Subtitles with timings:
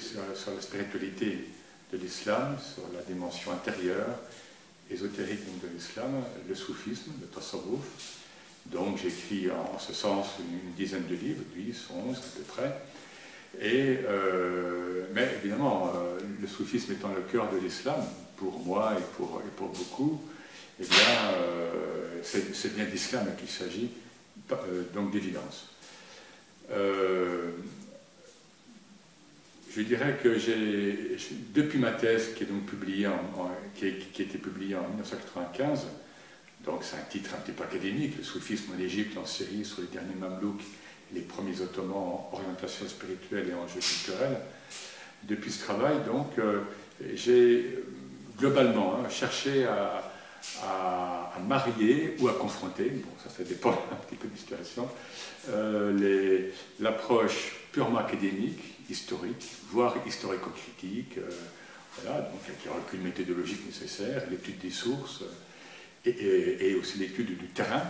[0.00, 1.48] sur la spiritualité
[1.92, 4.18] de l'islam, sur la dimension intérieure,
[4.90, 6.10] ésotérique de l'islam,
[6.48, 7.84] le soufisme, le tasawwuf.
[8.66, 12.82] Donc j'ai écrit en, ce sens une, dizaine de livres, 10, 11 à peu près.
[13.62, 18.00] Euh, mais évidemment, euh, le soufisme étant le cœur de l'islam,
[18.36, 20.20] pour moi et pour, et pour beaucoup,
[20.80, 23.90] eh bien, euh, c'est bien d'islam qu'il s'agit,
[24.92, 25.68] donc d'évidence.
[29.76, 30.36] Je dirais que
[31.52, 33.08] depuis ma thèse qui est donc publiée
[33.74, 35.86] qui, a été publiée en 1995,
[36.64, 39.80] donc c'est un titre un petit peu académique, le soufisme en Égypte, en Syrie, sur
[39.80, 40.62] les derniers Mamelouks,
[41.12, 44.38] les premiers Ottomans en orientation spirituelle et enjeux culturels.
[45.24, 46.60] Depuis ce travail, donc, euh,
[47.14, 47.78] j'ai
[48.38, 50.10] globalement hein, cherché à,
[51.48, 54.88] marier ou à confronter, bon ça, ça dépend un petit peu de la situation,
[55.50, 56.48] euh,
[56.80, 61.30] l'approche purement académique, historique, voire historico-critique, euh,
[62.00, 65.22] voilà, donc avec le recul méthodologique nécessaire, l'étude des sources,
[66.06, 67.82] et, aussi l'étude du terrain.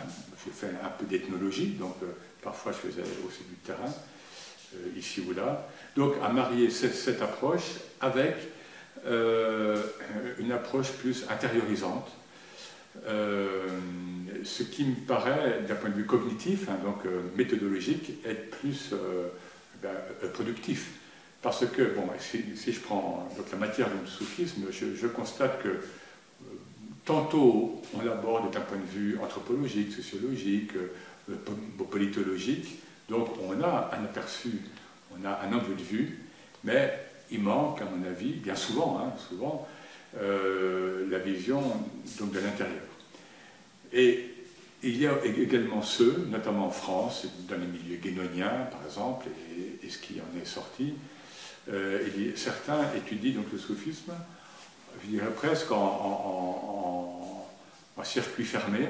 [0.45, 2.07] J'ai fait un peu d'ethnologie, donc euh,
[2.43, 3.93] parfois je faisais aussi du terrain,
[4.75, 5.69] euh, ici ou là.
[5.97, 8.37] Donc à marier cette, approche avec
[9.07, 9.83] euh,
[10.39, 12.11] une approche plus intériorisante,
[13.07, 17.03] ce qui me paraît, d'un point de vue cognitif, hein, donc
[17.37, 18.93] méthodologique, être plus
[19.85, 20.91] ben, productif.
[21.43, 25.81] Parce que, bon, si, je prends donc, la matière du soufisme, je constate que
[27.05, 30.73] tantôt on l'aborde d'un point de vue anthropologique, sociologique,
[31.31, 31.37] euh,
[31.91, 34.51] politologique, donc on a un aperçu,
[35.13, 36.19] on a un angle de vue,
[36.65, 36.99] mais
[37.31, 39.67] il manque, à mon avis, bien souvent, hein, souvent
[40.19, 41.61] euh, la vision
[42.19, 42.83] donc, de l'intérieur.
[43.93, 44.34] Et
[44.85, 49.27] il y a également ceux, notamment en France, dans les milieux guénoniens par exemple,
[49.83, 50.95] et, ce qui en est sorti,
[51.71, 51.99] euh,
[52.37, 54.13] certains étudient donc le soufisme
[55.03, 57.11] je dirais presque en,
[58.03, 58.87] circuit fermé,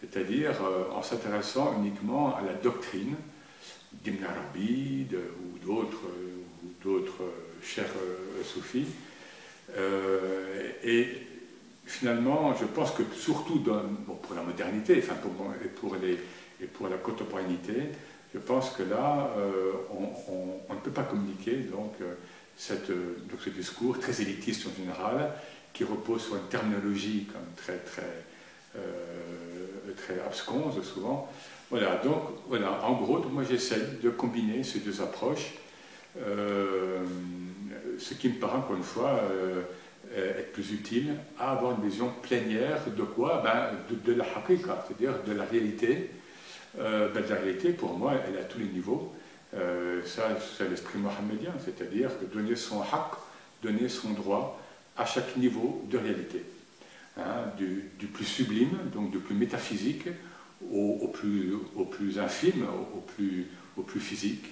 [0.00, 3.14] c'est-à-dire euh, en s'intéressant uniquement à la doctrine
[3.92, 5.58] d'Ibn Arabi ou
[6.82, 7.22] d'autres
[7.62, 8.86] chers euh, soufis.
[10.82, 11.08] Et
[11.86, 15.32] finalement, je pense que surtout pour la modernité, enfin pour,
[15.64, 16.18] et, pour les,
[16.60, 17.90] et pour la contemporanéité,
[18.34, 19.30] je pense que là,
[19.90, 21.94] on, ne peut pas communiquer donc,
[22.56, 25.32] cette, donc ce discours très élitiste en général,
[25.76, 28.24] qui repose sur une terminologie très, très,
[28.76, 31.30] euh, très absconse souvent.
[31.70, 35.54] Voilà, donc voilà, en gros, moi j'essaie de combiner ces deux approches,
[36.18, 37.04] euh,
[37.98, 39.62] ce qui me paraît encore une fois euh,
[40.14, 43.42] être plus utile à avoir une vision plénière de quoi?
[43.42, 43.70] Ben,
[44.04, 46.10] de, la hakika, c'est-à-dire de la réalité.
[46.76, 49.14] Ben, de la réalité, pour moi, elle est à tous les niveaux.
[50.04, 50.22] ça,
[50.56, 53.16] c'est l'esprit mohammedien, c'est-à-dire donner son haq,
[53.62, 54.60] donner son droit,
[54.96, 56.44] à chaque niveau de réalité.
[57.18, 60.08] Hein, du, plus sublime, donc du plus métaphysique,
[60.70, 63.00] au, plus, infime, au,
[63.82, 64.44] plus, physique.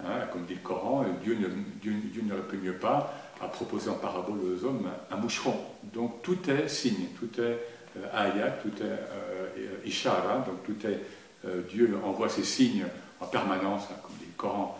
[0.00, 1.46] Hein, comme dit le Coran, Dieu ne,
[1.80, 3.14] Dieu, ne répugne pas
[3.48, 5.56] proposer en parabole aux hommes un moucheron.
[5.82, 7.58] Donc tout est signe, tout est
[7.96, 11.00] euh, ayat, tout est euh, ishara, donc tout est
[11.46, 12.84] euh, Dieu envoie ses signes
[13.18, 14.78] en permanence, hein, comme dit le Coran,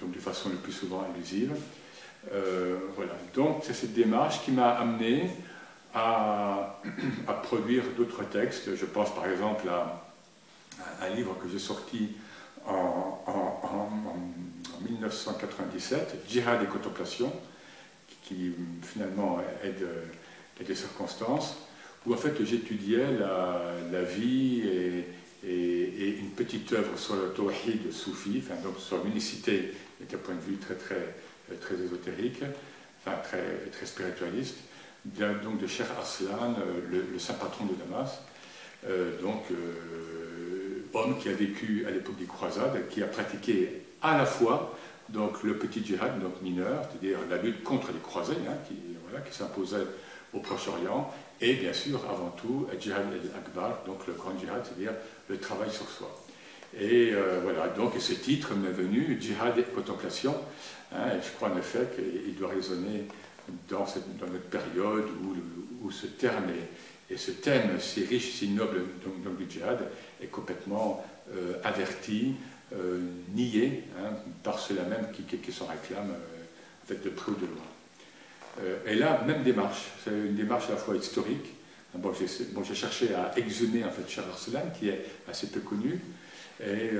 [0.00, 1.52] donc, de façon le plus souvent illusive.
[2.32, 3.12] Euh, voilà.
[3.34, 5.30] Donc c'est cette démarche qui m'a amené
[5.94, 6.80] à,
[7.42, 8.76] produire d'autres textes.
[8.76, 10.02] Je pense par exemple à,
[11.02, 12.16] un livre que j'ai sorti
[12.66, 13.18] en,
[14.90, 17.32] 1997, Djihad et contemplation,
[18.22, 18.52] qui,
[18.82, 21.56] finalement est, de, des circonstances,
[22.06, 24.62] où en fait j'étudiais la, vie
[25.46, 30.40] et, une petite œuvre sur le tawhid soufi, enfin, donc sur l'unicité d'un point de
[30.40, 31.14] vue très très
[31.60, 32.42] très ésotérique,
[33.00, 34.56] enfin très, très spiritualiste,
[35.04, 38.22] donc de Cheikh Arslan, euh, le, saint patron de Damas,
[38.86, 44.16] euh, donc euh, homme qui a vécu à l'époque des croisades, qui a pratiqué à
[44.16, 44.76] la fois
[45.08, 48.76] donc, le petit djihad, donc mineur, c'est-à-dire la lutte contre les croisés, hein, qui,
[49.08, 49.86] voilà, qui s'imposait
[50.32, 54.92] au Proche-Orient, et bien sûr, avant tout, le djihad al-akbar, donc le grand djihad, c'est-à-dire
[55.28, 56.08] le travail sur soi.
[56.78, 57.12] Et
[57.42, 60.36] voilà, donc ce titre m'est venu, djihad et contemplation,
[60.92, 63.04] Hein, je crois en effet qu'il doit résonner
[63.68, 66.46] dans, cette, dans, notre période où, où ce terme
[67.08, 69.88] et ce thème si riche, si noble donc, du djihad
[70.20, 72.34] est complètement euh, averti,
[72.72, 73.00] euh,
[73.98, 74.12] hein,
[74.42, 76.14] par ceux-là même qui, qui, s'en réclament
[76.90, 78.72] euh, de près ou de loin.
[78.86, 81.54] et là, même démarche, c'est une démarche à la fois historique.
[81.94, 86.00] Bon, j'ai cherché à exhumer en fait Charles Arsalan, qui est assez peu connu,
[86.60, 86.90] Et,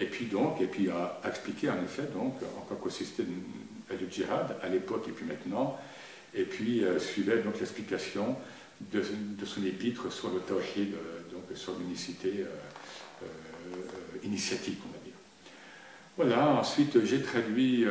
[0.00, 3.24] et puis donc, et puis à, expliquer en effet, donc, en quoi consistait
[3.90, 5.78] le djihad à l'époque et puis maintenant,
[6.34, 8.36] et puis suivait donc l'explication
[8.80, 9.02] de,
[9.44, 10.92] son épître sur le tawhid,
[11.32, 12.46] donc sur l'unicité
[14.24, 15.14] initiatique, on va dire.
[16.16, 17.86] Voilà, ensuite j'ai traduit,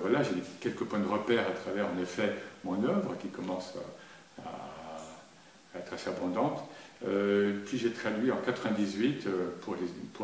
[0.00, 2.32] voilà, j'ai quelques points de repère à travers en effet
[2.64, 3.74] mon œuvre qui commence
[4.44, 6.62] à, être assez abondante.
[7.06, 9.76] Euh, puis j'ai traduit en 98 euh, pour,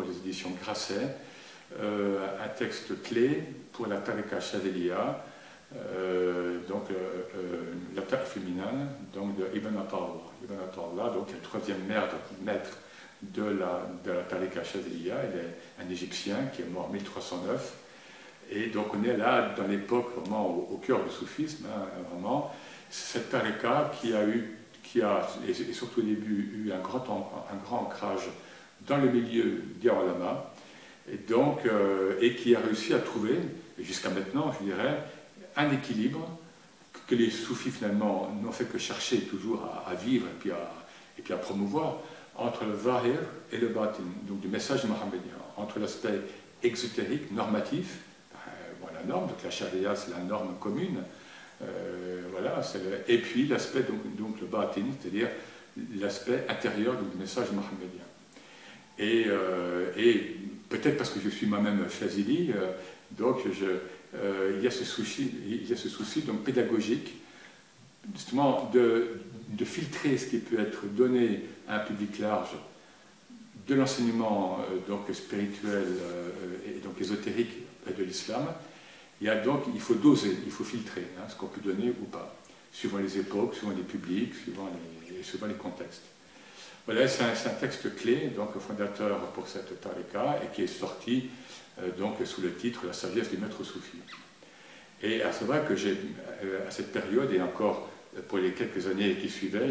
[0.02, 1.16] les, éditions Grasset
[1.78, 3.42] euh, un texte clé
[3.72, 5.24] pour la Tarika Shadelia,
[6.68, 6.88] donc
[7.94, 10.30] la Tarika féminine, donc de Ibn Atallah.
[10.42, 12.76] Ibn Atallah, donc le troisième maître
[13.22, 14.24] de la, de la
[14.92, 17.74] il est un Égyptien qui est mort en 1309.
[18.52, 22.52] Et donc on est là dans l'époque vraiment au, cœur du soufisme, hein, vraiment.
[22.90, 27.04] Cette Tarika qui a eu qui a, et surtout au début, eu un grand,
[27.52, 28.28] un grand ancrage
[28.88, 30.52] dans le milieu d'Iarolama,
[31.10, 33.38] et, donc, euh, et qui a réussi à trouver,
[33.78, 35.04] jusqu'à maintenant, je dirais,
[35.56, 36.28] un équilibre
[37.06, 40.72] que les soufis finalement n'ont fait que chercher toujours à, vivre et puis à,
[41.18, 41.98] et puis à promouvoir
[42.40, 43.18] entre le Zahir
[43.52, 46.20] et le Batin, donc du message mohammedien, entre l'aspect
[46.62, 47.98] exotérique, normatif,
[48.34, 51.02] euh, la norme, donc la charia c'est la norme commune,
[51.62, 52.62] euh, voilà,
[53.06, 53.80] et puis l'aspect,
[54.18, 55.28] donc, le batin, c'est-à-dire
[56.00, 58.00] l'aspect intérieur du message mohammedien.
[58.98, 60.36] Et, euh, et
[60.70, 62.50] peut-être parce que je suis moi-même chazili,
[63.12, 67.14] donc il, y a ce souci, il y a ce souci donc, pédagogique,
[68.14, 69.08] justement, de,
[69.64, 72.56] filtrer ce qui peut être donné à un public large
[73.66, 74.58] de l'enseignement
[74.88, 75.86] donc spirituel
[76.66, 77.50] et donc ésotérique
[77.86, 78.46] de l'islam,
[79.20, 82.36] il, faut doser, il faut filtrer hein, ce qu'on peut donner ou pas,
[82.72, 84.68] suivant les époques, suivant les publics, suivant
[85.46, 86.02] les, contextes.
[86.86, 91.28] Voilà, c'est un, texte clé, donc fondateur pour cette tarika, et qui est sorti
[91.80, 93.98] euh, donc sous le titre La sagesse du maître soufi.
[95.02, 95.96] Et c'est vrai que j'ai,
[96.42, 97.88] euh, à cette période, et encore
[98.28, 99.70] pour les quelques années qui suivaient,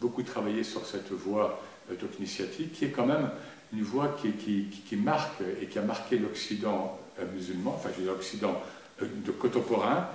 [0.00, 3.30] beaucoup travaillé sur cette voie euh, initiatique, qui est quand même
[3.72, 8.60] une voie qui, marque et qui a marqué l'Occident euh, musulman, enfin je l'Occident
[9.02, 10.08] euh, de contemporain,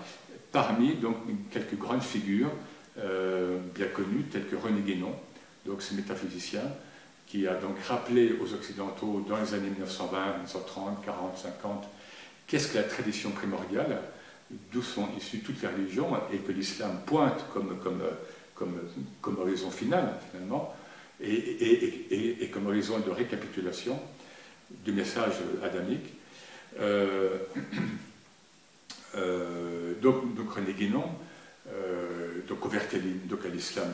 [0.52, 1.18] parmi donc
[1.52, 2.52] quelques grandes figures
[2.96, 5.14] bien connues telles que René Guénon,
[5.66, 6.62] donc ce métaphysicien
[7.28, 11.90] qui a donc rappelé aux Occidentaux dans les années 1920, 1930, 40, 50
[12.48, 14.00] qu'est-ce que la tradition primordiale,
[14.72, 18.04] d'où sont issues toutes les religions et que l'islam pointe comme, comme,
[18.56, 18.80] comme,
[19.22, 20.74] comme horizon final finalement
[21.22, 24.00] et, et, et, comme horizon de récapitulation
[24.70, 26.14] du message adamique.
[26.80, 27.38] Euh,
[29.16, 31.06] euh, donc, donc, René Guénon,
[31.70, 33.90] euh, donc converti à l'islam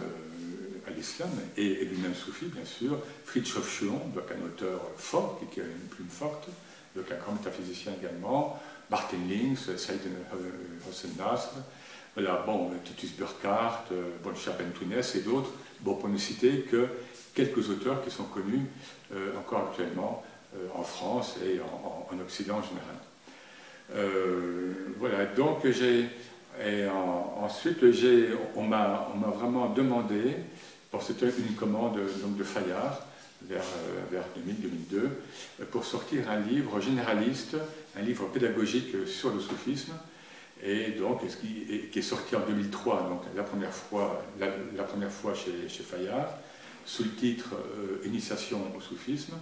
[0.88, 5.64] à l'islam, et, lui-même soufi, bien sûr, Fritjof Schuon, donc un auteur fort, qui a
[5.64, 6.48] une plume forte,
[6.96, 8.60] donc un grand métaphysicien également,
[8.90, 10.02] Martin Links, Saïd
[10.90, 11.52] Hossein Nasr,
[12.16, 13.86] voilà, bon, Titus Burkhardt,
[14.24, 16.88] bon, Bentounes et d'autres, bon, pour ne citer que
[17.34, 18.66] quelques auteurs qui sont connus
[19.38, 20.24] encore actuellement
[20.54, 22.96] euh, en France et en, Occident en général.
[23.96, 26.10] Euh, voilà, donc j'ai.
[26.62, 26.86] Et
[27.42, 27.78] ensuite,
[28.56, 30.36] on m'a vraiment demandé,
[30.92, 33.08] pour c'était une commande donc, de Fayard,
[33.44, 37.56] vers, euh, vers 2000-2002, pour sortir un livre généraliste,
[37.98, 39.94] un livre pédagogique sur le soufisme,
[40.64, 45.68] et donc qui, est sorti en 2003, donc la première fois, la, première fois chez,
[45.68, 46.38] chez, Fayard,
[46.86, 47.56] sous le titre
[48.06, 49.34] Initiation au soufisme.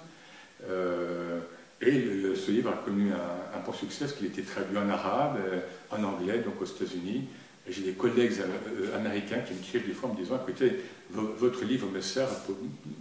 [0.67, 1.39] Euh,
[1.81, 5.59] et ce livre a connu un, bon succès parce qu'il était traduit en arabe, euh,
[5.91, 7.27] en anglais, donc aux États-Unis.
[7.69, 11.87] J'ai des collègues euh, américains qui m'écrivent des fois en me disant écoutez, votre livre
[11.89, 12.27] me sert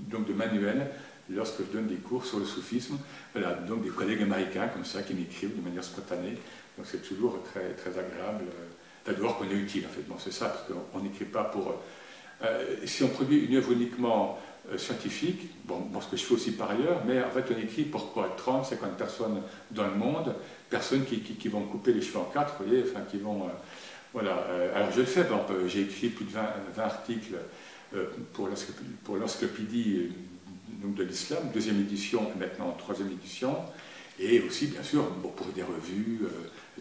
[0.08, 0.86] donc de manuel
[1.30, 2.98] lorsque je donne des cours sur le soufisme.
[3.34, 6.38] Voilà, donc des collègues américains comme ça qui m'écrivent de manière spontanée.
[6.78, 8.44] Donc c'est toujours très, très agréable.
[9.04, 10.02] D'abord qu'on est utile en fait.
[10.18, 11.74] C'est ça, parce qu'on n'écrit pas pour.
[12.84, 14.38] si on produit une œuvre uniquement
[14.72, 17.84] euh, scientifique, bon, ce que je fais aussi par ailleurs, mais en fait on écrit
[17.84, 20.34] pourquoi 30, 50 personnes dans le monde,
[20.68, 23.44] personnes qui, qui, vont couper les cheveux en quatre, vous voyez, enfin qui vont...
[23.44, 23.50] Euh,
[24.12, 25.24] voilà, euh, alors je le fais,
[25.68, 26.42] j'ai écrit plus de 20,
[26.76, 27.36] 20 articles
[28.34, 28.48] pour
[29.16, 30.10] l'encyclopédie
[30.82, 33.56] de l'islam, deuxième édition et maintenant troisième édition,
[34.18, 36.20] et aussi bien sûr pour des revues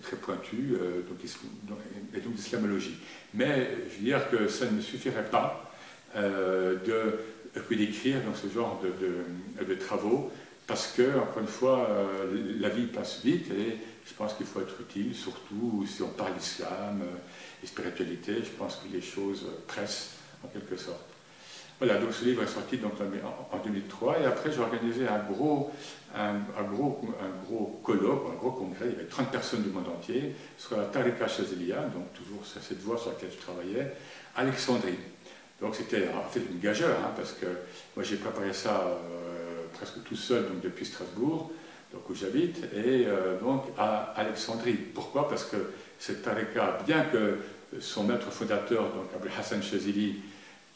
[0.01, 0.77] très pointues,
[1.07, 1.77] donc,
[2.13, 2.97] et donc d'islamologie.
[3.33, 5.71] Mais je veux dire que ça ne suffirait pas
[6.15, 7.19] de
[7.61, 10.31] que d'écrire dans ce genre de, de, travaux,
[10.65, 14.61] parce que, encore une fois, euh, la vie passe vite et je pense qu'il faut
[14.61, 19.45] être utile, surtout si on parle d'islam euh, et spiritualité, je pense que les choses
[19.65, 20.11] pressent
[20.43, 21.16] en quelque sorte.
[21.79, 22.93] Voilà, donc ce livre est sorti donc,
[23.51, 25.71] en 2003 et après j'ai organisé un gros,
[26.15, 29.87] un, gros, un gros colloque, un gros congrès, il y avait 30 personnes du monde
[29.87, 33.93] entier, sur la Tariqa Chazelia, donc toujours cette voie sur laquelle je travaillais,
[34.35, 34.97] Alexandrie.
[35.61, 37.45] Donc c'était en fait une gageure, hein, parce que
[37.95, 41.51] moi j'ai préparé ça euh, presque tout seul donc depuis Strasbourg,
[41.93, 44.73] donc où j'habite, et euh, donc à Alexandrie.
[44.73, 45.29] Pourquoi?
[45.29, 45.57] Parce que
[45.99, 47.37] cette tariqa, bien que
[47.79, 50.15] son maître fondateur, donc Abdel Hassan Chazili,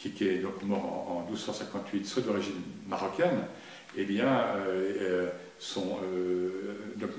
[0.10, 3.46] qui, est donc mort en, 1258, soit d'origine marocaine,
[3.96, 5.30] eh bien, euh, euh,
[5.60, 7.12] son, euh, donc,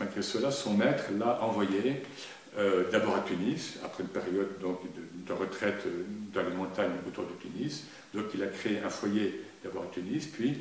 [0.00, 2.02] malgré cela, son maître l'a envoyé
[2.92, 4.78] d'abord à Tunis, après une période donc,
[5.26, 5.84] de, retraite
[6.32, 7.86] dans les montagnes autour de Tunis.
[8.14, 10.60] Donc il a créé un foyer d'abord à Tunis, puis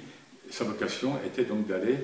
[0.49, 1.97] sa vocation était donc d'aller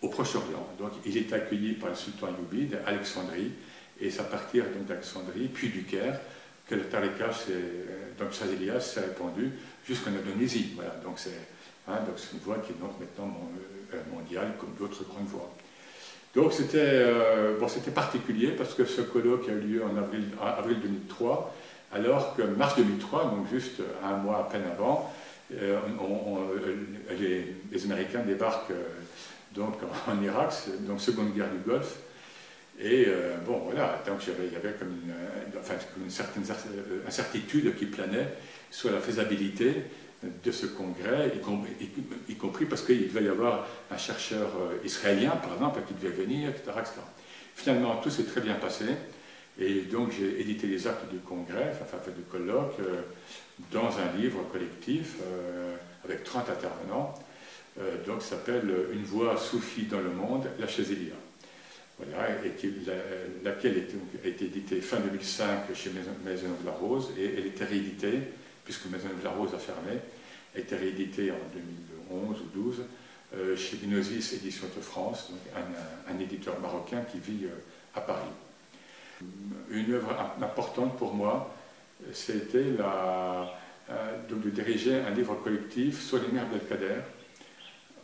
[0.00, 0.66] au Proche-Orient.
[0.78, 3.52] Donc il est accueilli par le sultan Ayoubide d'Alexandrie,
[4.00, 6.18] et c'est à partir d'Alexandrie, puis du Caire,
[6.68, 7.30] que le tariqa,
[8.18, 9.52] donc Elias s'est répandu
[9.86, 10.72] jusqu'en Indonésie.
[10.74, 11.38] Voilà, donc c'est
[11.88, 11.98] hein,
[12.32, 13.50] une voie qui est maintenant
[13.94, 15.52] euh, mondiale, comme d'autres grandes voies.
[16.34, 20.80] Donc c'était euh, bon, particulier parce que ce colloque a eu lieu en avril, avril
[20.82, 21.54] 2003,
[21.92, 25.12] alors que mars 2003, donc juste un mois à peine avant,
[25.54, 25.78] euh,
[27.18, 28.72] les, Américains débarquent
[29.54, 29.74] donc
[30.08, 31.96] en Irak, donc seconde guerre du Golfe,
[32.78, 37.00] et euh, bon, voilà, donc il y avait comme une, euh, enfin, une certaine euh,
[37.06, 38.28] incertitude qui planait
[38.70, 39.84] sur la faisabilité
[40.44, 41.32] de ce congrès,
[42.28, 44.48] y, compris parce qu'il devait y avoir un chercheur
[44.84, 46.72] israélien, par exemple, qui devait venir, etc.
[47.54, 48.86] Finalement, tout s'est très bien passé.
[49.58, 52.76] Et donc, j'ai édité les actes du congrès, enfin, du colloque,
[53.70, 55.16] dans un livre collectif
[56.04, 57.14] avec 30 intervenants.
[58.06, 61.14] donc, ça s'appelle Une voix soufie dans le monde, la Chézélia
[61.98, 62.52] voilà, et
[63.42, 63.86] laquelle
[64.22, 68.20] a été éditée fin 2005 chez Maison de la Rose, et elle était rééditée,
[68.64, 69.98] puisque Maison de la Rose a fermé,
[70.54, 71.38] a été rééditée en
[72.10, 72.84] 2011 ou 2012
[73.34, 75.32] euh, chez Binosis Éditions de France,
[76.08, 77.48] un, éditeur marocain qui vit euh,
[77.94, 78.28] à Paris.
[79.70, 81.54] Une œuvre importante pour moi,
[82.12, 83.44] c'était euh,
[84.28, 87.00] de diriger un livre collectif sur les mers d'El-Kader.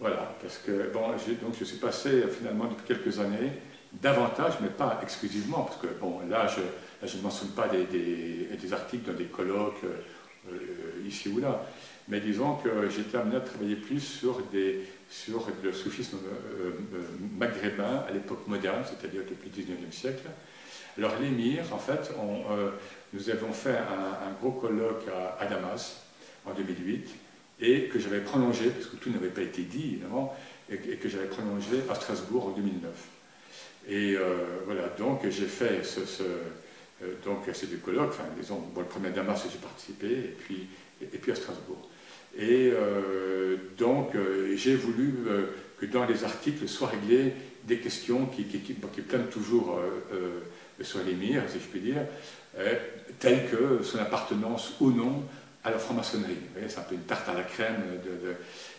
[0.01, 3.53] Voilà, parce que bon, donc je suis passé finalement depuis quelques années
[4.01, 9.17] davantage, mais pas exclusivement, parce que bon, là, je, ne mentionne pas des, articles dans
[9.17, 11.67] des colloques euh, ici ou là,
[12.09, 17.03] mais disons que j'étais amené à travailler plus sur, le soufisme euh, euh,
[17.39, 20.25] maghrébin à l'époque moderne, c'est-à-dire depuis le 19e siècle.
[20.99, 22.13] Alors l'émir, en fait,
[23.15, 25.05] nous avons fait un, gros colloque
[25.39, 26.03] à, Damas
[26.45, 27.09] en 2008,
[27.61, 30.37] et que j'avais prolongé, parce que tout n'avait pas été dit, évidemment,
[30.69, 32.91] et que j'avais prolongé à Strasbourg en 2009.
[33.89, 38.83] Et euh, voilà, donc j'ai fait ce, euh, donc c'est du colloque, enfin disons, bon,
[38.83, 40.69] le premier Damas j'ai participé, et puis,
[41.01, 41.89] et, puis à Strasbourg.
[42.37, 44.13] Et euh, donc
[44.55, 45.15] j'ai voulu
[45.79, 47.33] que dans les articles soient réglées
[47.65, 49.81] des questions qui, qui, qui, planent toujours
[50.81, 52.07] sur l'émir, si je puis dire,
[53.19, 55.25] telles que son appartenance ou non
[55.65, 56.39] à la franc-maçonnerie.
[56.69, 57.83] C'est un peu une tarte à la crème.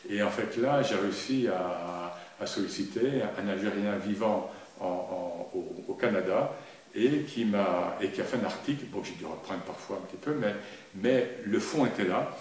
[0.09, 4.51] Et en fait là, j'ai réussi à solliciter un Algérien vivant
[4.83, 6.53] au, Canada
[6.95, 10.05] et qui, m'a, et qui a fait un article, bon, j'ai dû reprendre parfois un
[10.05, 10.53] petit peu, mais,
[10.95, 12.35] mais le fond était là.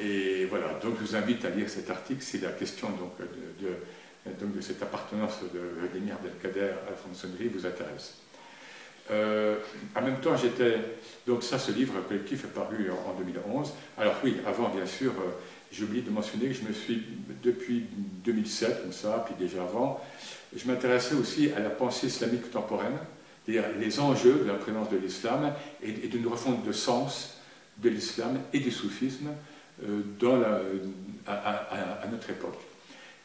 [0.00, 4.32] Et voilà, donc je vous invite à lire cet article si la question donc, de,
[4.40, 8.22] donc de cette appartenance de Vladimir Belkader à la franc-maçonnerie vous intéresse.
[9.10, 9.56] Euh,
[9.94, 10.76] en même temps, j'étais.
[11.26, 13.72] Donc, ça, ce livre collectif est paru en, 2011.
[13.98, 15.30] Alors, oui, avant, bien sûr, euh,
[15.72, 17.02] j'ai oublié de mentionner que je me suis,
[17.42, 17.86] depuis
[18.24, 20.00] 2007, comme ça, puis déjà avant,
[20.54, 22.98] je m'intéressais aussi à la pensée islamique contemporaine,
[23.44, 25.52] c'est-à-dire les enjeux de la présence de l'islam
[25.82, 27.38] et, d'une refonte de sens
[27.78, 29.28] de l'islam et du soufisme
[29.82, 30.40] euh, dans
[31.26, 32.58] à, notre époque.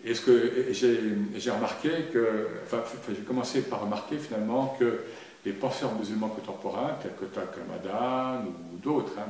[0.06, 5.02] Et ce que j'ai remarqué que, enfin, j'ai commencé par remarquer finalement que
[5.46, 9.26] les penseurs musulmans contemporains, tels que Talcamadan ou d'autres, hein,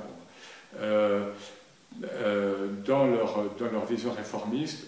[0.79, 1.31] euh,
[2.03, 4.88] euh, dans, leur, dans leur vision réformiste,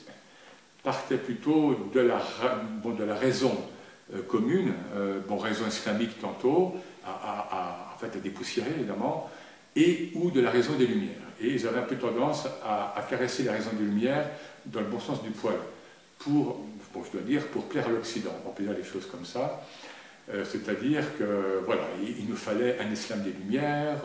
[0.84, 2.22] partait plutôt de la,
[2.82, 3.56] bon, de la raison
[4.14, 6.76] euh, commune, euh, bon, raison islamique tantôt,
[7.06, 9.30] à, en fait, à dépoussiérer évidemment,
[9.76, 11.16] et ou de la raison des Lumières.
[11.42, 14.30] Et ils avaient un peu tendance à, caresser la raison des Lumières
[14.66, 15.56] dans le bon sens du poil,
[16.20, 18.34] pour, bon, je dois dire, pour plaire à l'Occident.
[18.46, 19.64] On peut dire les choses comme ça.
[20.32, 24.04] Euh, c'est-à-dire que voilà, il, nous fallait un islam des Lumières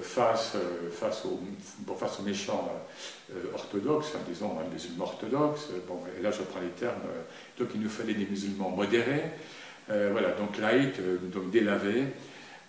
[0.00, 0.56] face,
[0.92, 1.38] face, aux,
[1.80, 2.72] bon, face aux méchants
[3.32, 7.22] euh, orthodoxes, disons un musulman orthodoxe, bon, et là je prends les termes, euh,
[7.58, 9.22] donc il nous fallait des musulmans modérés,
[9.88, 10.98] euh, voilà, donc light,
[11.30, 12.06] donc délavés,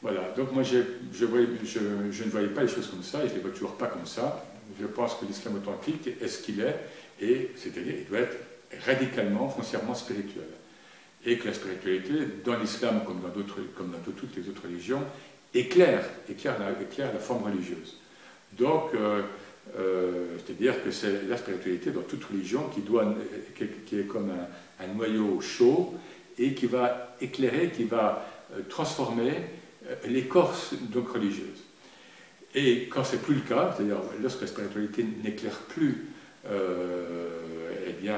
[0.03, 0.77] voilà, donc moi je,
[1.13, 1.25] je,
[2.11, 3.87] je, ne voyais pas les choses comme ça, et je ne les vois toujours pas
[3.87, 4.45] comme ça,
[4.79, 6.75] Je pense que l'islam authentique est ce qu'il est,
[7.19, 8.37] et c'est-à-dire il doit être
[8.85, 10.45] radicalement, foncièrement spirituel.
[11.25, 12.13] Et que la spiritualité,
[12.43, 13.29] dans l'islam comme dans,
[13.77, 15.03] comme dans toutes les autres religions,
[15.53, 17.97] éclaire, éclaire, la, éclaire la forme religieuse.
[18.53, 19.21] Donc, euh,
[19.77, 23.15] euh, c'est-à-dire que c'est la spiritualité dans toute religion qui, doit,
[23.85, 24.31] qui, est comme
[24.79, 25.95] un, noyau chaud
[26.37, 29.33] et qui va éclairer, qui va euh, transformer
[30.07, 30.73] l'écorce
[31.13, 31.63] religieuse.
[32.53, 36.07] Et quand c'est plus le cas, c'est-à-dire lorsque la spiritualité n'éclaire plus
[36.45, 38.17] eh bien,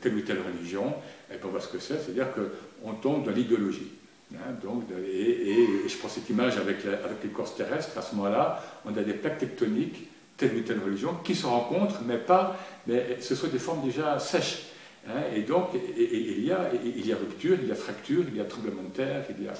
[0.00, 0.94] telle ou telle religion,
[1.36, 3.92] et on voit ce que c'est, c'est-à-dire qu'on tombe dans l'idéologie.
[4.34, 8.96] Hein, donc, et, je prends cette image avec, avec l'écorce terrestre, à ce moment-là, on
[8.96, 13.34] a des plaques tectoniques, telle ou telle religion, qui se rencontrent, mais pas, mais ce
[13.34, 14.66] sont des formes déjà sèches.
[15.08, 18.36] Hein, et donc, il, y a, il y a rupture, il y a fracture, il
[18.36, 19.52] y a tremblement de terre, il y a.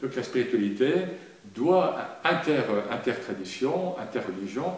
[0.00, 0.92] Donc la spiritualité
[1.54, 4.72] doit, inter, inter-tradition, inter-religion,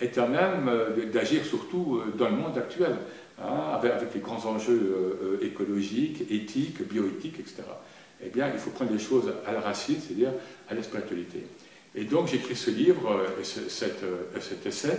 [0.00, 2.96] est à même euh, d'agir surtout euh, dans le monde actuel,
[3.40, 7.62] hein, avec, les grands enjeux euh, écologiques, éthiques, bioéthiques, etc
[8.24, 10.32] eh bien, il faut prendre les choses à la racine, c'est-à-dire
[10.68, 11.46] à la spiritualité.
[11.94, 14.98] Et donc, j'écris ce livre, euh, cet, euh, cet essai.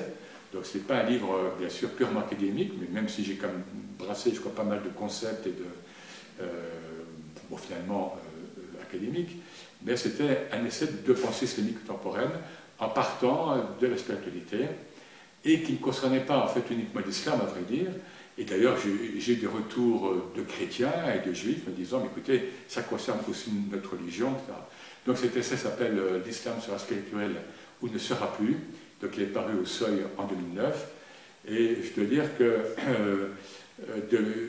[0.54, 3.36] Donc, ce n'est pas un livre, euh, bien sûr, purement académique, mais même si j'ai
[3.36, 3.64] quand même
[3.98, 6.46] brassé, je crois, pas mal de concepts et de,
[7.50, 8.18] bon, finalement,
[8.82, 9.38] académiques,
[9.84, 12.32] mais c'était un essai de pensée islamique contemporaine
[12.80, 14.66] en partant de la spiritualité
[15.46, 17.88] et qui ne concernait pas, en fait, uniquement l'islam, à vrai dire,
[18.38, 18.78] et d'ailleurs,
[19.18, 23.94] j'ai des retours de chrétiens et de juifs me disant, écoutez, ça concerne aussi notre
[23.94, 24.60] religion, etc.
[25.06, 27.36] Donc cet essai s'appelle euh, L'islam sera spirituel
[27.82, 28.58] ou ne sera plus.
[29.02, 30.92] Donc il est paru au seuil en 2009.
[31.48, 32.44] Et je dois dire que
[32.90, 33.28] euh,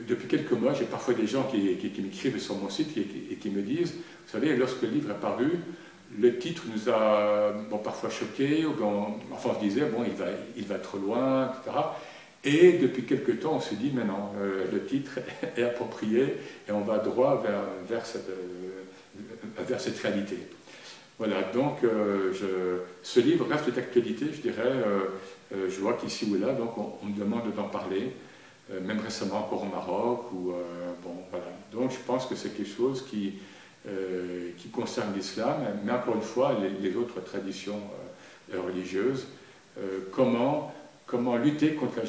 [0.07, 3.61] depuis quelques mois, j'ai parfois des gens qui, m'écrivent sur mon site et qui, me
[3.61, 5.59] disent, vous savez, lorsque le livre est paru,
[6.17, 7.53] le titre nous a
[7.83, 8.73] parfois choqués, ou
[9.31, 11.77] enfin on se disait, bon, il va, il va trop loin, etc.
[12.47, 15.19] Et depuis quelque temps, on se dit, mais non, euh, le titre
[15.57, 20.37] est approprié et on va droit vers, vers, cette, euh, vers cette réalité.
[21.19, 22.31] Voilà, donc euh,
[23.03, 24.71] ce livre reste d'actualité, je dirais.
[25.51, 28.13] je vois qu'ici ou là, donc on, me demande d'en parler,
[28.81, 30.31] même récemment encore au Maroc.
[30.31, 30.53] Ou,
[31.03, 31.47] bon, voilà.
[31.71, 33.39] Donc je pense que c'est quelque chose qui,
[34.57, 37.81] qui concerne l'islam, mais encore une fois, les, les autres traditions
[38.53, 39.27] religieuses.
[40.11, 40.71] comment
[41.07, 42.01] comment lutter contre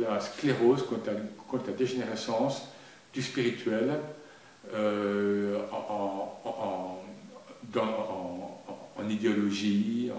[0.00, 2.66] la, sclérose, contre la, dégénérescence
[3.12, 4.00] du spirituel
[4.74, 6.96] euh, en,
[9.08, 10.10] idéologie,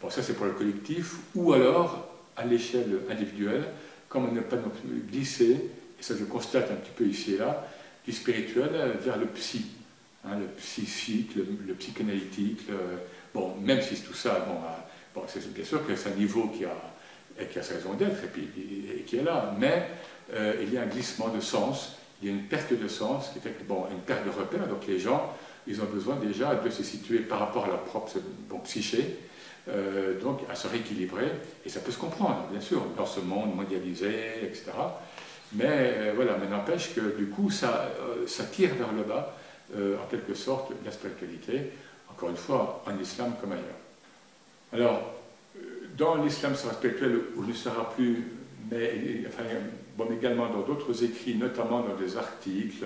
[0.00, 3.64] bon ça c'est pour le collectif, ou alors à l'échelle individuelle,
[4.08, 4.56] comment ne pas
[5.08, 7.64] glisser, et ça je constate un petit peu ici et là,
[8.04, 9.66] du spirituel vers le psy,
[10.24, 12.66] hein, le psychique, le, psychanalytique,
[13.32, 14.56] bon, même si tout ça, bon,
[15.14, 16.91] bon c'est bien sûr que c'est un niveau qui a
[17.38, 19.88] et qui a sa raison d'être, et, qui est là, mais
[20.34, 23.30] euh, il y a un glissement de sens, il y a une perte de sens,
[23.32, 25.32] qui fait que, bon, une perte de repère, donc les gens,
[25.66, 28.12] ils ont besoin déjà de se situer par rapport à leur propre
[28.64, 29.18] psyché,
[29.68, 31.30] euh, donc à se rééquilibrer,
[31.64, 34.10] et ça peut se comprendre, bien sûr, dans ce monde mondialisé,
[34.42, 34.72] etc.
[35.52, 37.90] Mais euh, voilà, mais n'empêche que du coup, ça,
[38.26, 39.36] ça tire vers le bas,
[39.74, 41.70] en quelque sorte, la spiritualité,
[42.10, 43.64] encore une fois, en islam comme ailleurs.
[44.72, 45.11] Alors,
[46.02, 48.24] dans l'islam spirituel il ne sera plus,
[48.70, 49.24] mais
[49.96, 52.84] bon, également dans d'autres écrits, notamment dans des articles,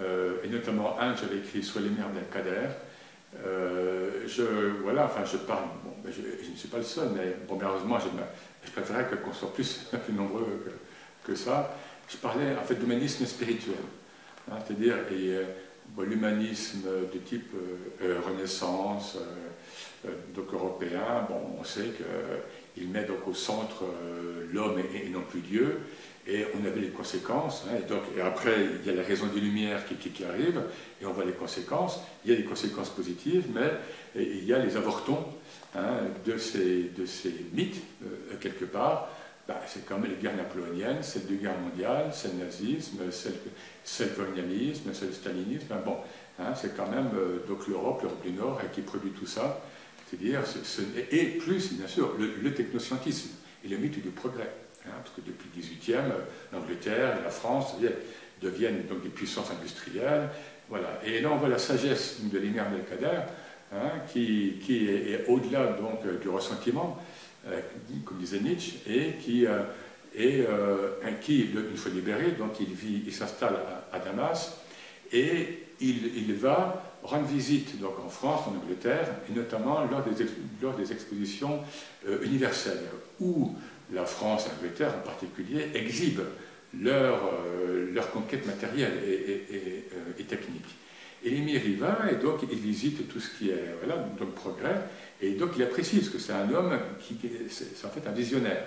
[0.00, 2.68] euh, et notamment un que j'avais écrit sur l'émir d'Al-Kader.
[3.44, 4.42] Euh, je,
[4.82, 8.06] voilà, enfin, je parle, bon, je, ne suis pas le seul, mais bon, malheureusement, je,
[8.64, 10.46] je préférerais qu'on soit plus, plus nombreux
[11.24, 11.76] que, ça.
[12.08, 13.74] Je parlais en fait d'humanisme spirituel,
[14.50, 15.44] hein, c'est-à-dire euh,
[15.98, 17.52] l'humanisme de type
[18.00, 19.20] Renaissance, euh,
[20.34, 21.90] donc européen, bon, on sait
[22.74, 25.80] qu'il met donc au centre euh, l'homme et, non plus Dieu,
[26.26, 29.26] et on avait les conséquences, hein, et, donc, et après il y a la raison
[29.26, 30.62] des lumières qui, qui, arrive,
[31.02, 33.70] et on voit les conséquences, il y a des conséquences positives, mais
[34.14, 35.24] il y a les avortons
[35.74, 39.08] hein, de, ces, de, ces, mythes, euh, quelque part,
[39.48, 44.14] bah, c'est comme les guerres napoléoniennes, celle de guerre mondiale, celle le nazisme, celle, le
[44.14, 45.96] colonialisme, celle le stalinisme, ben bon,
[46.38, 47.08] hein, c'est quand même
[47.48, 49.62] l'Europe, l'Europe du Nord, qui produit tout ça,
[50.10, 50.40] c'est-à-dire,
[51.10, 53.30] et plus, bien sûr, le, technoscientisme
[53.64, 54.50] et le mythe du progrès.
[54.86, 56.12] Hein, parce que depuis le 18e,
[56.52, 57.74] l'Angleterre et la France
[58.40, 60.28] deviennent donc des puissances industrielles.
[60.68, 61.00] Voilà.
[61.04, 63.20] Et là, on voit la sagesse de l'imam Belkader,
[63.72, 66.98] hein, qui, qui, est, au-delà donc du ressentiment,
[67.46, 67.60] euh,
[68.04, 69.62] comme disait Nietzsche, et qui, euh,
[70.14, 72.68] et, euh, qui, une fois libéré, donc il
[73.06, 73.56] il s'installe
[73.92, 74.58] à, Damas,
[75.12, 80.26] et il va rendre visite donc, en France, en Angleterre, et notamment lors des,
[80.62, 81.60] lors des expositions
[82.06, 82.84] euh, universelles,
[83.20, 83.54] où
[83.92, 86.26] la France, l'Angleterre en particulier, exhibent
[86.78, 87.18] leur,
[87.92, 90.66] leur conquête matérielle et, et, technique.
[91.24, 94.76] Et l'émir y va, et donc il visite tout ce qui est voilà, donc progrès,
[95.22, 97.18] et donc il apprécie, parce que c'est un homme qui,
[97.48, 98.64] c'est en fait un visionnaire.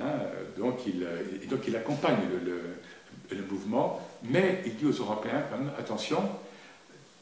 [0.00, 0.12] Hein,
[0.56, 1.04] donc, il,
[1.48, 5.42] donc il accompagne le, le, mouvement, mais il dit aux Européens
[5.76, 6.22] attention,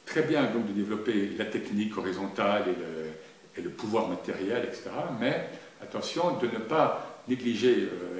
[0.08, 2.64] très bien donc de développer la technique horizontale
[3.56, 4.90] et le, pouvoir matériel, etc.,
[5.20, 5.48] mais
[5.82, 8.18] attention de ne pas négliger euh,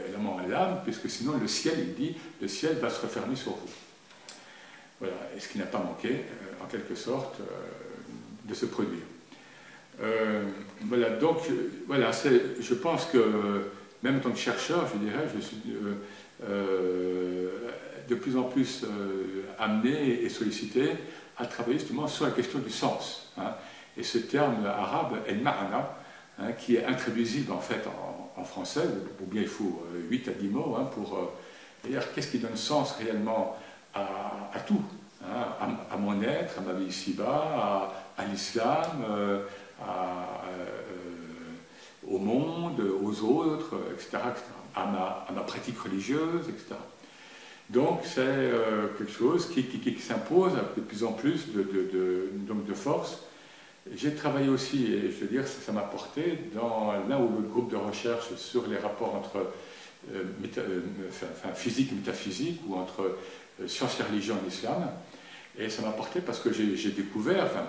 [0.49, 3.69] l'âme, puisque sinon le ciel, il dit, le ciel va se refermer sur vous.
[5.01, 7.45] Voilà, et ce qui n'a pas manqué, euh, en quelque sorte, euh,
[8.45, 9.05] de se produire.
[10.03, 10.45] Euh,
[10.83, 11.39] voilà, donc,
[11.87, 13.71] voilà, je pense que,
[14.03, 15.57] même en tant que chercheur, je dirais, je suis
[18.09, 18.85] de plus en plus
[19.59, 20.93] amené et sollicité
[21.37, 23.33] à travailler justement sur la question du sens.
[23.39, 23.55] Hein.
[23.97, 25.97] Et ce terme arabe, el-ma'ana,
[26.39, 27.85] hein, qui est intraduisible en fait
[28.37, 28.85] en, français,
[29.21, 31.33] ou bien il faut 8 à 10 mots hein, pour
[31.85, 33.57] dire qu'est-ce qui donne sens réellement
[33.95, 34.83] à, tout,
[35.25, 39.43] à, mon être, à ma vie ici-bas, à, l'islam, euh,
[39.81, 40.65] euh,
[42.07, 44.19] au monde, aux autres, etc.,
[44.75, 44.87] À,
[45.33, 46.77] ma, pratique religieuse, etc.
[47.71, 52.75] Donc c'est euh, quelque chose qui, s'impose avec de plus en plus de, donc de
[52.75, 53.25] force.
[53.95, 57.71] J'ai travaillé aussi, et je veux dire, ça m'a porté dans l'un ou l'autre groupe
[57.71, 59.47] de recherche sur les rapports entre
[61.55, 63.17] physique et métaphysique, ou entre
[63.61, 64.91] euh, sciences et religion en islam.
[65.59, 67.65] Et ça m'a porté parce que j'ai découvert, enfin,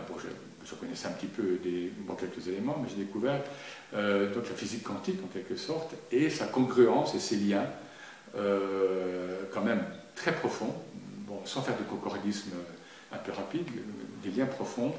[0.63, 1.59] je, connaissais un petit peu
[2.19, 3.41] quelques éléments, mais j'ai découvert
[3.95, 7.65] euh, donc la physique quantique en quelque sorte, et sa congruence et ses liens,
[8.38, 9.84] euh, quand même
[10.15, 10.74] très profonds,
[11.28, 12.52] bon, sans faire de concordisme
[13.12, 13.68] un peu rapide,
[14.24, 14.94] des liens profonds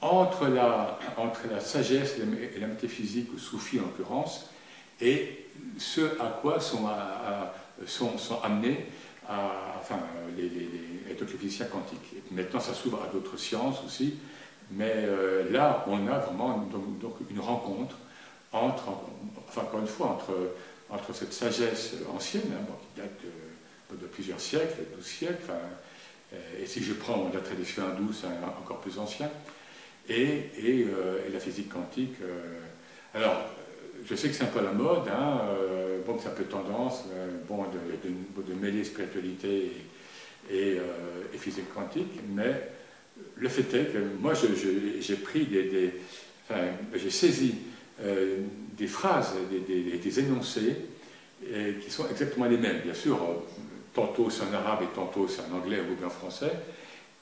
[0.00, 4.50] entre la, entre la sagesse et la, métaphysique, ou soufis en l'occurrence,
[5.00, 5.46] et
[5.78, 6.88] ce à quoi sont,
[7.86, 8.86] sont, amenés
[9.26, 9.98] enfin,
[10.36, 10.68] les, les,
[11.08, 12.22] les physiciens quantiques.
[12.30, 14.14] maintenant, ça s'ouvre à d'autres sciences aussi,
[14.70, 17.96] mais euh, là, on a vraiment donc, une rencontre
[18.52, 18.84] entre,
[19.48, 20.32] enfin, encore une fois, entre,
[20.90, 23.20] entre cette sagesse ancienne, hein, qui date
[24.00, 28.80] de, plusieurs siècles, 12 siècles, euh, et si je prends la tradition hindoue, c'est encore
[28.80, 29.30] plus ancien,
[30.08, 32.16] et, et, euh, la physique quantique.
[33.14, 33.44] alors,
[34.06, 37.04] je sais que c'est un peu la mode, hein, euh, bon, c'est un peu tendance
[37.12, 39.72] euh, bon, de, de, mêler spiritualité
[40.50, 42.68] et, euh, physique quantique, mais
[43.36, 45.92] le fait est que moi, j'ai pris des,
[46.48, 46.62] enfin,
[46.94, 47.54] j'ai saisi
[48.76, 50.76] des phrases, des, des énoncés
[51.80, 52.80] qui sont exactement les mêmes.
[52.84, 53.18] Bien sûr,
[53.92, 56.52] tantôt c'est en arabe et tantôt c'est en anglais ou bien en français.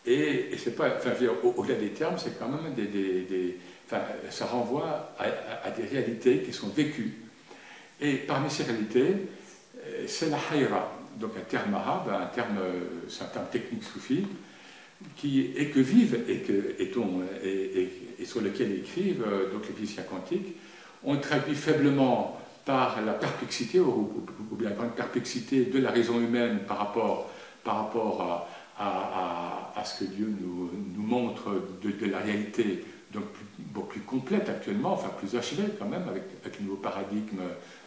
[0.05, 1.13] Et, c'est pas, enfin,
[1.57, 3.59] au-delà des termes, c'est quand même des,
[4.31, 7.15] ça renvoie à, des réalités qui sont vécues.
[8.01, 9.15] Et parmi ces réalités,
[9.79, 12.59] euh, c'est la hayra, donc un terme arabe, un terme,
[13.09, 14.27] c'est un terme technique soufi,
[15.17, 20.57] qui, et que vivent et, que, et, sur lequel écrivent euh, donc les physiciens quantiques,
[21.05, 24.13] on traduit faiblement par la perplexité, ou,
[24.53, 27.31] bien la grande perplexité de la raison humaine par rapport,
[27.65, 31.51] par rapport à, à, ce que Dieu nous, nous montre
[31.83, 36.59] de, la réalité donc plus, plus complète actuellement, enfin plus achevée quand même, avec, avec
[36.59, 37.41] le nouveau paradigme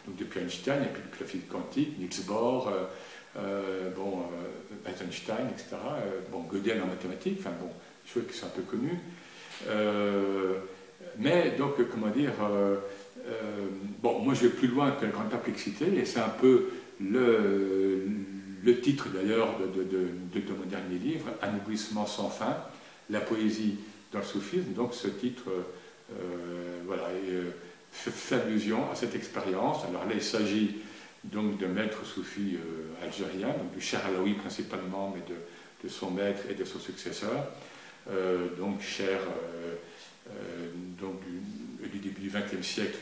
[0.06, 2.84] donc depuis Einstein, et puis la physique quantique, Niels Bohr, euh,
[3.38, 5.76] euh, bon, euh, Einstein, etc.,
[6.30, 9.00] bon, Gödel en mathématiques, enfin bon, des choses qui sont un peu connues.
[11.18, 12.32] mais donc, comment dire,
[14.02, 18.80] bon, moi je vais plus loin que la grande perplexité, et c'est un peu le,
[18.82, 22.56] titre d'ailleurs de, mon dernier livre, Un sans fin,
[23.10, 23.76] la poésie
[24.12, 24.72] dans le soufisme.
[24.74, 25.44] Donc ce titre
[26.12, 27.50] euh, voilà, euh,
[27.90, 29.84] fait allusion à cette expérience.
[29.88, 30.76] Alors là, il s'agit
[31.24, 36.42] donc de maître soufi euh, algérien, donc du cher Alaoui principalement, mais de, son maître
[36.50, 37.46] et de son successeur.
[38.58, 39.20] donc cher
[41.00, 41.20] donc
[41.80, 42.98] du, début du XXe siècle,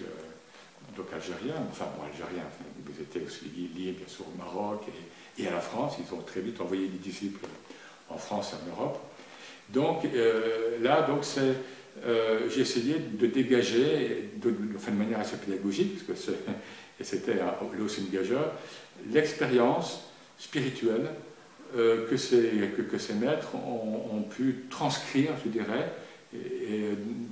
[0.97, 4.85] donc algérien, enfin bon, algérien, enfin, ils étaient aussi liés bien sûr au Maroc
[5.39, 5.97] et, à la France.
[5.99, 7.47] Ils ont très vite envoyé des disciples
[8.09, 8.99] en France et en Europe.
[9.71, 11.25] Donc euh, là, donc
[12.05, 16.33] euh, j'ai essayé de dégager, de, de, manière assez pédagogique, parce que
[17.03, 18.53] c'était une gageur,
[19.11, 20.03] l'expérience
[20.39, 21.09] spirituelle
[21.77, 25.91] euh, que, ces maîtres ont, pu transcrire, je dirais,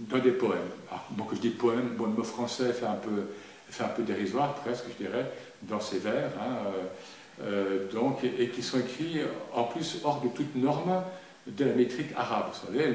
[0.09, 0.59] dans des poèmes.
[0.91, 3.29] Ah, bon, que je dis poème, bon, le mot français fait un peu,
[3.69, 5.31] fait un peu dérisoire, presque, je dirais,
[5.62, 7.47] dans ces vers, hein,
[7.93, 9.21] donc, et, qui sont écrits
[9.53, 11.03] en plus hors de toute norme,
[11.47, 12.47] de la métrique arabe.
[12.53, 12.95] Vous savez,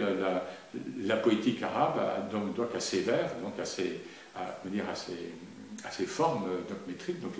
[1.03, 4.01] la, poétique arabe donc, donc, à ses vers, donc à ses,
[4.35, 4.95] à, dire, à
[5.85, 7.33] à formes donc, métriques, donc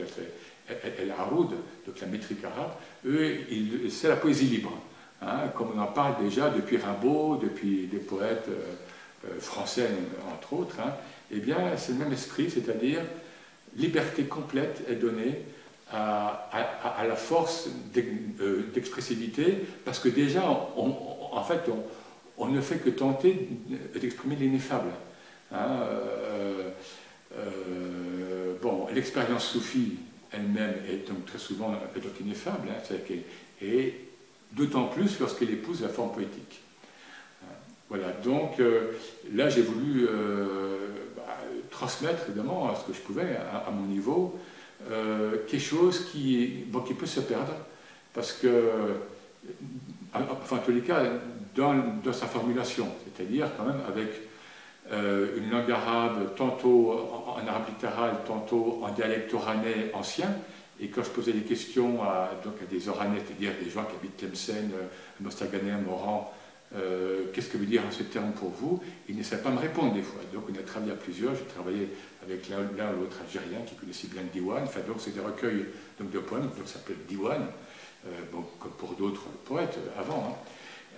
[0.67, 1.51] El Haroud,
[1.85, 2.71] donc la métrique arabe,
[3.05, 3.37] eux,
[3.89, 4.73] c'est la poésie libre.
[5.21, 8.49] Hein, comme on en parle déjà depuis Rimbaud, depuis des poètes
[9.39, 9.89] français,
[10.31, 10.93] entre autres, hein,
[11.31, 13.01] eh bien, c'est le même esprit, c'est-à-dire
[13.75, 15.43] liberté complète est donnée
[15.91, 21.61] à, la force euh, d'expressivité, parce que déjà, en fait,
[22.37, 23.47] on, ne fait que tenter
[23.99, 24.89] d'exprimer l'ineffable.
[25.51, 26.69] Hein, euh,
[27.37, 29.95] euh, bon, l'expérience soufie
[30.31, 32.95] elle-même est donc très souvent donc ineffable, hein,
[33.61, 34.06] et
[34.53, 36.61] d'autant plus lorsqu'elle épouse la forme poétique.
[37.89, 38.59] Voilà, donc
[39.33, 40.07] là j'ai voulu
[41.15, 41.23] bah,
[41.69, 44.37] transmettre évidemment ce que je pouvais à mon niveau,
[44.91, 47.53] euh, quelque chose qui, bon, qui peut se perdre,
[48.13, 48.93] parce que, euh,
[50.13, 51.03] enfin, en tous les cas,
[51.55, 54.09] dans, sa formulation, c'est-à-dire quand même avec
[54.91, 56.93] euh, une langue arabe, tantôt
[57.25, 60.29] en, arabe littéral, tantôt en dialecte oranais ancien,
[60.79, 63.95] et quand je posais des questions à, donc à des oranais, c'est-à-dire des gens qui
[63.95, 64.71] habitent Tlemcen,
[65.19, 66.33] Mostaganem, Moran,
[66.75, 68.81] euh, qu'est-ce que veut dire ce terme pour vous?
[69.07, 70.19] Il ne sait pas me répondre des fois.
[70.33, 71.89] Donc on a travaillé à plusieurs, j'ai travaillé
[72.23, 74.63] avec l'un ou l'autre algérien qui connaissait bien le diwan.
[74.63, 75.65] Enfin, donc c'est des recueils
[75.99, 77.45] donc, de poèmes, donc ça s'appelle diwan,
[78.05, 78.09] euh,
[78.59, 80.49] comme pour d'autres poètes avant, hein,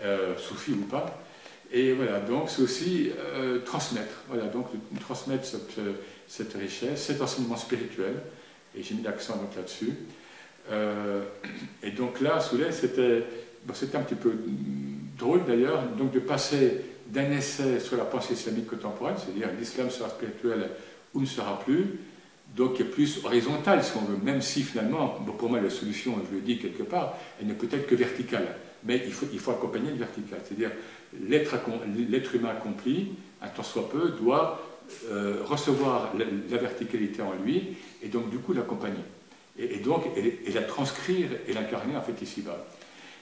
[0.02, 1.22] euh, soufis ou pas.
[1.72, 3.12] Et voilà, donc c'est aussi
[3.64, 4.66] transmettre, voilà, donc
[5.02, 5.48] transmettre
[6.28, 8.16] cette, richesse, cet enseignement spirituel,
[8.76, 9.94] et j'ai mis l'accent là-dessus.
[11.84, 13.24] et donc là, Soulet, c'était
[13.66, 14.34] bon, un petit peu
[15.18, 20.10] drôle d'ailleurs, donc de passer d'un essai sur la pensée islamique contemporaine, c'est-à-dire l'islam sera
[20.10, 20.70] spirituel
[21.14, 22.00] ou ne sera plus,
[22.56, 26.36] donc est plus horizontal si on veut, même si finalement, pour moi la solution, je
[26.36, 29.52] le dis quelque part, elle ne peut être que verticale, mais il faut, il faut
[29.52, 30.72] accompagner le vertical, c'est-à-dire
[31.28, 34.62] l'être humain accompli, un tant soit peu, doit
[35.12, 39.04] euh, recevoir la, verticalité en lui et donc du coup l'accompagner.
[39.58, 42.66] Et, donc, et, la transcrire et l'incarner en fait ici-bas.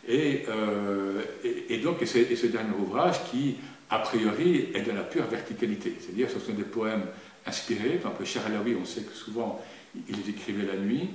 [0.10, 3.56] Euh, et, donc, et, ce dernier ouvrage qui,
[3.90, 5.96] a priori, est de la pure verticalité.
[6.00, 7.06] C'est-à-dire, ce sont des poèmes
[7.46, 8.00] inspirés.
[8.02, 9.62] Par exemple, Alaoui, on sait que souvent,
[10.08, 11.10] il les écrivait la nuit.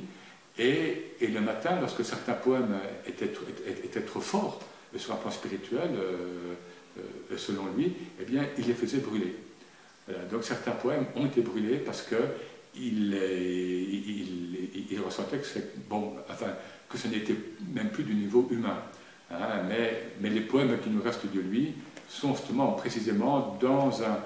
[0.59, 4.61] Et, le matin, lorsque certains poèmes étaient, trop forts
[4.97, 6.55] sur un plan spirituel, euh,
[6.99, 9.35] euh, selon lui, eh bien, il les faisait brûler.
[10.31, 12.17] Donc, certains poèmes ont été brûlés parce que
[12.75, 13.15] il,
[15.05, 17.37] ressentait que, ce n'était
[17.75, 18.79] même plus du niveau humain.
[19.31, 21.75] Hein, mais, les poèmes qui nous restent de lui
[22.09, 24.19] sont justement précisément dans un,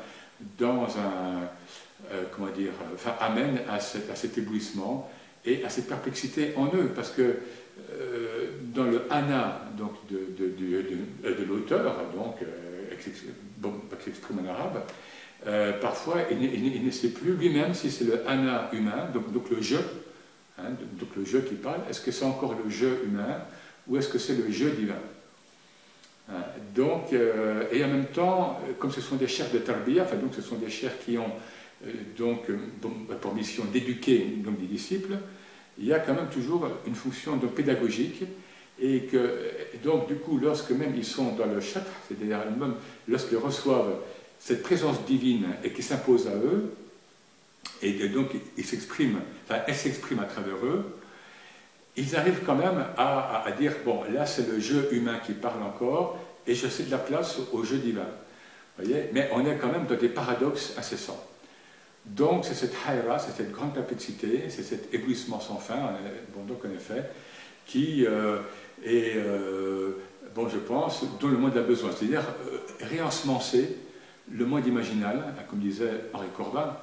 [2.13, 5.11] euh, comment dire, enfin, amènent à, cet, à éblouissement
[5.45, 7.23] et à cette perplexité en eux, parce que
[7.93, 13.11] euh, dans le Hana donc de, l'auteur, donc euh, qui
[14.05, 14.83] s'exprime en arabe,
[15.47, 19.77] euh, parfois, il, ne sait plus lui-même si c'est le ana humain, donc, le je,
[20.59, 23.43] hein, donc le je qui parle, est-ce que c'est encore le je humain
[23.87, 24.95] ou est-ce que c'est le je divin
[26.31, 26.43] hein,
[26.75, 30.35] donc, euh, et en même temps, comme ce sont des chers de Tarbiyah, enfin donc
[30.35, 31.31] ce sont des chers qui ont
[31.87, 32.47] euh, donc
[33.21, 35.17] pour mission d'éduquer des disciples,
[35.79, 38.25] il y a quand même toujours une fonction pédagogique
[38.81, 39.51] et que
[39.85, 42.75] donc du coup lorsque même ils sont dans le châtre, c'est-à-dire même
[43.07, 43.97] lorsqu'ils reçoivent
[44.39, 46.73] cette présence divine et qui s'impose à eux,
[47.83, 49.21] et donc ils s'expriment,
[49.67, 50.99] elle s'exprime à travers eux,
[51.97, 56.19] ils arrivent quand même à, dire, bon, là c'est le jeu humain qui parle encore,
[56.47, 58.07] et je cède la place au jeu divin.
[58.79, 61.23] Voyez Mais on est quand même dans des paradoxes incessants.
[62.05, 65.93] Donc c'est cette haïra, c'est cette grande perplexité, c'est cet éblouissement sans fin,
[66.35, 67.11] bon, donc en effet,
[67.67, 68.39] qui euh,
[68.85, 69.99] est, euh,
[70.35, 72.23] bon je pense, dont le monde a besoin, c'est-à-dire
[72.53, 73.77] euh, réensemencer
[74.31, 76.77] le monde imaginal, hein, comme disait Henri Corbin,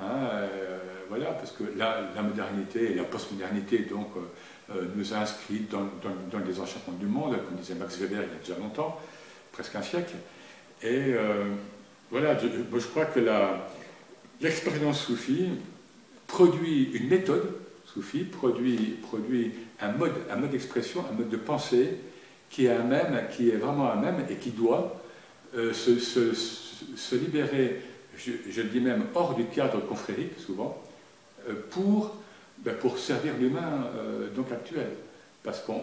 [0.00, 5.14] hein, euh, voilà, parce que la, la, modernité et la postmodernité donc, euh, euh, nous
[5.14, 5.88] a inscrits dans,
[6.46, 9.00] les enchantements du monde, comme disait Max Weber il y a déjà longtemps,
[9.52, 10.14] presque un siècle.
[10.82, 11.14] Et
[12.10, 13.18] voilà, je, je, crois que
[14.40, 15.50] l'expérience soufie
[16.28, 17.52] produit une méthode
[17.92, 21.98] soufie, produit, produit un mode, un mode d'expression, un mode de pensée
[22.50, 25.00] qui est à même, qui est vraiment à même et qui doit
[25.54, 25.98] se,
[26.96, 27.80] se libérer,
[28.16, 30.82] je, le dis même, hors du cadre confrérique, souvent,
[31.48, 32.16] euh, pour,
[32.58, 34.88] ben, pour servir l'humain euh, donc actuel.
[35.42, 35.80] Parce qu'on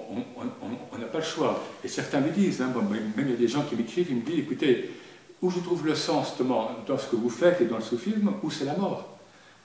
[1.00, 1.64] n'a pas le choix.
[1.84, 4.22] Et certains me disent, hein, même il y a des gens qui m'écrivent, ils me
[4.22, 4.92] disent, écoutez,
[5.42, 8.52] où je trouve le sens dans ce que vous faites et dans le soufisme, où
[8.52, 9.18] c'est la mort.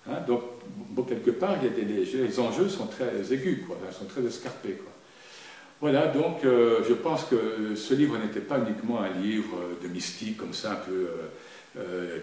[0.09, 0.43] Hein, donc,
[0.91, 4.25] bon, quelque part, il y a des, les, enjeux sont très aigus, quoi, sont très
[4.25, 4.75] escarpés.
[4.83, 4.93] Quoi.
[5.81, 10.37] Voilà, donc euh, je pense que ce livre n'était pas uniquement un livre de mystique
[10.37, 11.09] comme ça, un peu,
[11.79, 12.19] euh,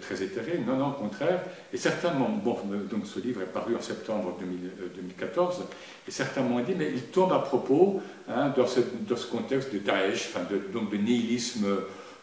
[0.00, 0.58] très éthéré.
[0.66, 1.42] Non, non, au contraire.
[1.70, 2.30] Et certains m'ont.
[2.30, 2.56] Bon,
[2.90, 5.64] donc ce livre est paru en septembre 2014.
[6.06, 8.80] Et certains m'ont dit, mais il tombe à propos hein, dans, ce,
[9.26, 11.66] contexte de Daesh, de, donc de nihilisme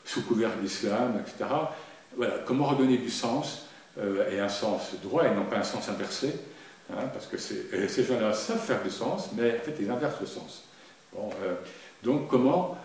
[0.04, 1.45] sous couvert d'islam, etc.
[2.17, 3.67] Voilà, comment redonner du sens,
[4.32, 6.34] et un sens droit et non pas un sens inversé
[6.91, 10.28] Hein, parce que ces gens-là savent faire du sens, mais en fait, ils inversent le
[10.28, 10.65] sens.
[11.17, 11.56] Euh,
[12.04, 12.78] donc, comment,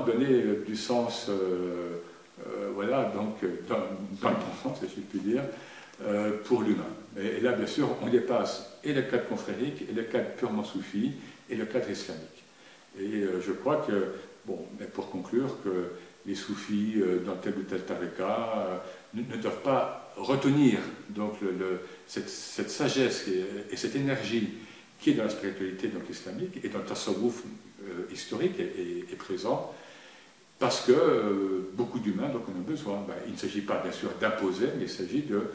[0.00, 1.98] donner euh, du sens, euh,
[2.74, 5.42] voilà, donc, dans, le bon sens, si je puis dire,
[6.44, 6.84] pour l'humain
[7.18, 11.12] et, là, bien sûr, on dépasse et le cadre confrérique, et le cadre purement soufi,
[11.48, 12.44] et le cadre islamique.
[13.00, 14.12] Et je crois que,
[14.44, 15.92] bon, mais pour conclure, que
[16.26, 18.82] les soufis, dans tel ou tel tareka,
[19.14, 20.78] ne, ne doivent pas retenir
[21.10, 21.34] donc,
[22.06, 22.28] cette,
[22.70, 23.28] sagesse
[23.70, 24.48] et, cette énergie
[24.98, 27.42] qui est dans la spiritualité islamique et dans le tasawwuf
[27.84, 29.74] euh, historique est, présent
[30.58, 33.04] parce que euh, beaucoup d'humains en ont besoin.
[33.06, 35.50] Ben, il ne s'agit pas bien sûr d'imposer, mais il s'agit de,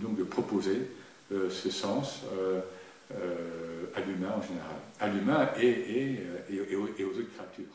[0.00, 0.88] donc de proposer
[1.32, 2.22] euh, ce sens
[3.94, 7.74] à l'humain en général, à l'humain et, et, et aux autres créatures.